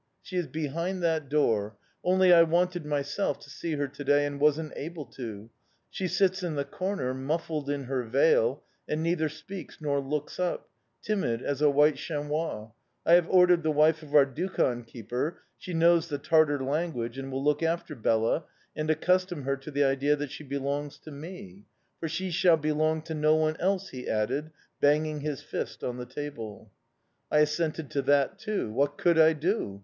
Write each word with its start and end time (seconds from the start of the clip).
"'She 0.23 0.35
is 0.37 0.47
behind 0.47 1.03
that 1.03 1.29
door. 1.29 1.77
Only 2.03 2.33
I 2.33 2.41
wanted, 2.41 2.87
myself, 2.87 3.37
to 3.41 3.51
see 3.51 3.73
her 3.75 3.87
to 3.89 4.03
day 4.03 4.25
and 4.25 4.39
wasn't 4.39 4.73
able 4.75 5.05
to. 5.05 5.51
She 5.91 6.07
sits 6.07 6.41
in 6.41 6.55
the 6.55 6.65
corner, 6.65 7.13
muffled 7.13 7.69
in 7.69 7.83
her 7.83 8.01
veil, 8.01 8.63
and 8.89 9.03
neither 9.03 9.29
speaks 9.29 9.79
nor 9.79 9.99
looks 9.99 10.39
up 10.39 10.67
timid 11.03 11.43
as 11.43 11.61
a 11.61 11.69
wild 11.69 11.97
chamois! 11.97 12.71
I 13.05 13.13
have 13.13 13.27
hired 13.27 13.61
the 13.61 13.69
wife 13.69 14.01
of 14.01 14.15
our 14.15 14.25
dukhan 14.25 14.87
keeper: 14.87 15.39
she 15.55 15.71
knows 15.75 16.09
the 16.09 16.17
Tartar 16.17 16.63
language, 16.63 17.19
and 17.19 17.31
will 17.31 17.43
look 17.43 17.61
after 17.61 17.93
Bela 17.95 18.45
and 18.75 18.89
accustom 18.89 19.43
her 19.43 19.55
to 19.57 19.69
the 19.69 19.83
idea 19.83 20.15
that 20.15 20.31
she 20.31 20.43
belongs 20.43 20.97
to 20.97 21.11
me 21.11 21.65
for 21.99 22.07
she 22.07 22.31
shall 22.31 22.57
belong 22.57 23.03
to 23.03 23.13
no 23.13 23.35
one 23.35 23.55
else!' 23.59 23.89
he 23.89 24.09
added, 24.09 24.49
banging 24.79 25.21
his 25.21 25.43
fist 25.43 25.83
on 25.83 25.97
the 25.97 26.07
table. 26.07 26.71
"I 27.29 27.41
assented 27.41 27.91
to 27.91 28.01
that 28.01 28.39
too... 28.39 28.71
What 28.71 28.97
could 28.97 29.19
I 29.19 29.33
do? 29.33 29.79